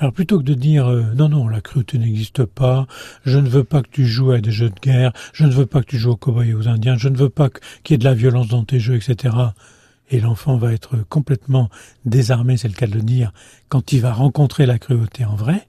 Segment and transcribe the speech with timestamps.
[0.00, 2.86] Alors plutôt que de dire euh, non non la cruauté n'existe pas,
[3.26, 5.66] je ne veux pas que tu joues à des jeux de guerre, je ne veux
[5.66, 7.50] pas que tu joues aux et aux indiens, je ne veux pas
[7.84, 9.36] qu'il y ait de la violence dans tes jeux, etc.
[10.08, 11.68] Et l'enfant va être complètement
[12.06, 13.32] désarmé, c'est le cas de le dire,
[13.68, 15.68] quand il va rencontrer la cruauté en vrai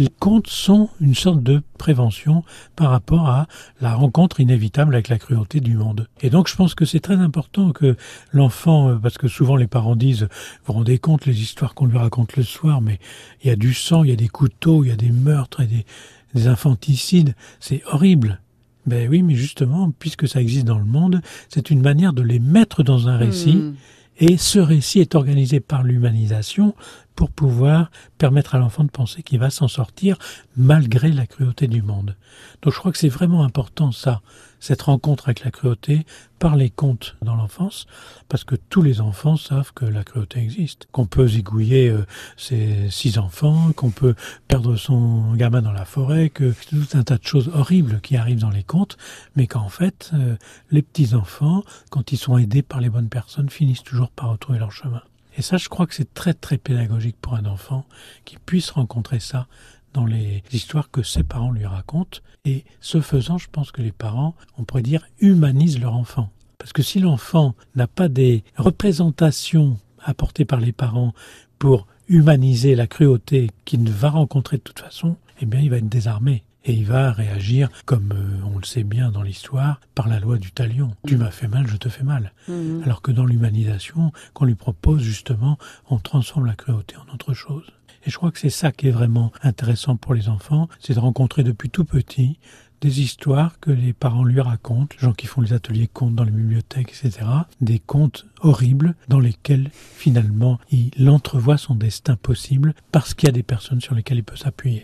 [0.00, 2.42] les contes sont une sorte de prévention
[2.74, 3.46] par rapport à
[3.82, 6.08] la rencontre inévitable avec la cruauté du monde.
[6.22, 7.96] Et donc je pense que c'est très important que
[8.32, 10.28] l'enfant, euh, parce que souvent les parents disent, vous
[10.68, 12.98] vous rendez compte les histoires qu'on lui raconte le soir, mais
[13.44, 15.60] il y a du sang, il y a des couteaux, il y a des meurtres
[15.60, 18.40] et des, infanticides, c'est horrible.
[18.86, 22.38] Ben oui, mais justement, puisque ça existe dans le monde, c'est une manière de les
[22.38, 23.56] mettre dans un récit.
[23.56, 23.74] Hmm.
[24.20, 26.74] Et ce récit est organisé par l'humanisation
[27.20, 30.16] pour pouvoir permettre à l'enfant de penser qu'il va s'en sortir
[30.56, 32.16] malgré la cruauté du monde.
[32.62, 34.22] Donc je crois que c'est vraiment important ça,
[34.58, 36.06] cette rencontre avec la cruauté
[36.38, 37.86] par les contes dans l'enfance,
[38.30, 42.06] parce que tous les enfants savent que la cruauté existe, qu'on peut zigouiller euh,
[42.38, 44.14] ses six enfants, qu'on peut
[44.48, 48.40] perdre son gamin dans la forêt, que tout un tas de choses horribles qui arrivent
[48.40, 48.96] dans les contes,
[49.36, 50.36] mais qu'en fait, euh,
[50.70, 54.58] les petits enfants, quand ils sont aidés par les bonnes personnes, finissent toujours par retrouver
[54.58, 55.02] leur chemin.
[55.36, 57.86] Et ça, je crois que c'est très très pédagogique pour un enfant
[58.24, 59.46] qui puisse rencontrer ça
[59.92, 62.20] dans les histoires que ses parents lui racontent.
[62.44, 66.30] Et ce faisant, je pense que les parents, on pourrait dire, humanisent leur enfant.
[66.58, 71.14] Parce que si l'enfant n'a pas des représentations apportées par les parents
[71.58, 75.88] pour humaniser la cruauté qu'il va rencontrer de toute façon, eh bien, il va être
[75.88, 76.44] désarmé.
[76.64, 80.36] Et il va réagir, comme euh, on le sait bien dans l'histoire, par la loi
[80.38, 80.90] du talion.
[81.06, 82.32] Tu m'as fait mal, je te fais mal.
[82.48, 82.82] Mhm.
[82.84, 87.64] Alors que dans l'humanisation, qu'on lui propose justement, on transforme la cruauté en autre chose.
[88.06, 91.00] Et je crois que c'est ça qui est vraiment intéressant pour les enfants, c'est de
[91.00, 92.38] rencontrer depuis tout petit
[92.80, 96.30] des histoires que les parents lui racontent, gens qui font les ateliers contes dans les
[96.30, 97.26] bibliothèques, etc.
[97.60, 103.32] Des contes horribles dans lesquels finalement il entrevoit son destin possible parce qu'il y a
[103.32, 104.78] des personnes sur lesquelles il peut s'appuyer.